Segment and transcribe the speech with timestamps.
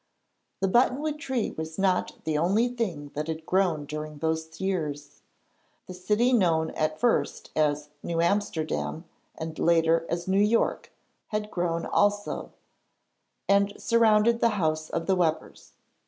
[0.61, 5.21] The button wood tree was not the only thing that had grown during those years.
[5.85, 9.05] The city known at first as 'New Amsterdam,'
[9.37, 10.91] and later as 'New York,'
[11.27, 12.51] had grown also,
[13.47, 15.73] and surrounded the house of the Webbers.